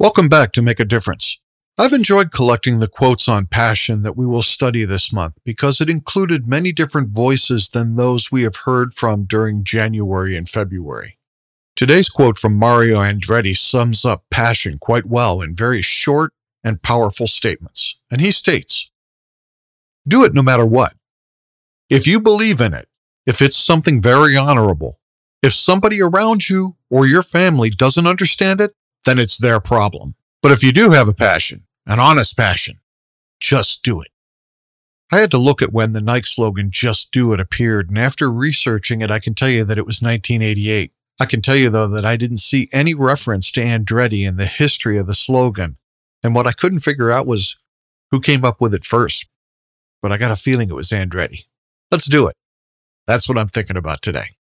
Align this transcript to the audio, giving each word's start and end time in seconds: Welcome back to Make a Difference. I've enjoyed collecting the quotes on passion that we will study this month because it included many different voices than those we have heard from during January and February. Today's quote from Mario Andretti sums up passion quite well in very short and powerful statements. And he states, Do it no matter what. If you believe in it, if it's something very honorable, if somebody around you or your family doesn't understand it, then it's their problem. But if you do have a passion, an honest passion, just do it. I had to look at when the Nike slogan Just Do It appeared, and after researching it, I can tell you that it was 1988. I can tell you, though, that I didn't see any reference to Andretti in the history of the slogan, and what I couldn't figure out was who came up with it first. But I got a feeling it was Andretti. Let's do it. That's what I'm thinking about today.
Welcome 0.00 0.30
back 0.30 0.52
to 0.52 0.62
Make 0.62 0.80
a 0.80 0.86
Difference. 0.86 1.38
I've 1.76 1.92
enjoyed 1.92 2.32
collecting 2.32 2.80
the 2.80 2.88
quotes 2.88 3.28
on 3.28 3.44
passion 3.44 4.02
that 4.02 4.16
we 4.16 4.24
will 4.24 4.40
study 4.40 4.86
this 4.86 5.12
month 5.12 5.36
because 5.44 5.78
it 5.78 5.90
included 5.90 6.48
many 6.48 6.72
different 6.72 7.10
voices 7.10 7.68
than 7.68 7.96
those 7.96 8.32
we 8.32 8.40
have 8.44 8.56
heard 8.64 8.94
from 8.94 9.24
during 9.24 9.62
January 9.62 10.38
and 10.38 10.48
February. 10.48 11.18
Today's 11.76 12.08
quote 12.08 12.38
from 12.38 12.56
Mario 12.56 12.98
Andretti 12.98 13.54
sums 13.54 14.06
up 14.06 14.24
passion 14.30 14.78
quite 14.78 15.04
well 15.04 15.42
in 15.42 15.54
very 15.54 15.82
short 15.82 16.32
and 16.64 16.80
powerful 16.80 17.26
statements. 17.26 17.94
And 18.10 18.22
he 18.22 18.30
states, 18.30 18.90
Do 20.08 20.24
it 20.24 20.32
no 20.32 20.40
matter 20.40 20.64
what. 20.64 20.94
If 21.90 22.06
you 22.06 22.20
believe 22.20 22.62
in 22.62 22.72
it, 22.72 22.88
if 23.26 23.42
it's 23.42 23.58
something 23.58 24.00
very 24.00 24.34
honorable, 24.34 24.98
if 25.42 25.52
somebody 25.52 26.00
around 26.00 26.48
you 26.48 26.76
or 26.88 27.04
your 27.04 27.22
family 27.22 27.68
doesn't 27.68 28.06
understand 28.06 28.62
it, 28.62 28.74
then 29.04 29.18
it's 29.18 29.38
their 29.38 29.60
problem. 29.60 30.14
But 30.42 30.52
if 30.52 30.62
you 30.62 30.72
do 30.72 30.90
have 30.90 31.08
a 31.08 31.14
passion, 31.14 31.64
an 31.86 32.00
honest 32.00 32.36
passion, 32.36 32.80
just 33.40 33.82
do 33.82 34.00
it. 34.00 34.10
I 35.12 35.18
had 35.18 35.30
to 35.32 35.38
look 35.38 35.60
at 35.60 35.72
when 35.72 35.92
the 35.92 36.00
Nike 36.00 36.26
slogan 36.26 36.70
Just 36.70 37.10
Do 37.10 37.32
It 37.32 37.40
appeared, 37.40 37.88
and 37.88 37.98
after 37.98 38.30
researching 38.30 39.00
it, 39.00 39.10
I 39.10 39.18
can 39.18 39.34
tell 39.34 39.48
you 39.48 39.64
that 39.64 39.78
it 39.78 39.86
was 39.86 40.00
1988. 40.00 40.92
I 41.20 41.26
can 41.26 41.42
tell 41.42 41.56
you, 41.56 41.68
though, 41.68 41.88
that 41.88 42.04
I 42.04 42.16
didn't 42.16 42.38
see 42.38 42.68
any 42.72 42.94
reference 42.94 43.50
to 43.52 43.60
Andretti 43.60 44.26
in 44.26 44.36
the 44.36 44.46
history 44.46 44.98
of 44.98 45.06
the 45.06 45.14
slogan, 45.14 45.76
and 46.22 46.34
what 46.34 46.46
I 46.46 46.52
couldn't 46.52 46.78
figure 46.78 47.10
out 47.10 47.26
was 47.26 47.56
who 48.10 48.20
came 48.20 48.44
up 48.44 48.60
with 48.60 48.72
it 48.72 48.84
first. 48.84 49.26
But 50.00 50.12
I 50.12 50.16
got 50.16 50.30
a 50.30 50.36
feeling 50.36 50.70
it 50.70 50.74
was 50.74 50.90
Andretti. 50.90 51.46
Let's 51.90 52.06
do 52.06 52.28
it. 52.28 52.36
That's 53.06 53.28
what 53.28 53.36
I'm 53.36 53.48
thinking 53.48 53.76
about 53.76 54.02
today. 54.02 54.36